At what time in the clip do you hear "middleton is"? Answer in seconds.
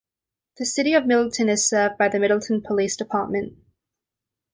1.05-1.69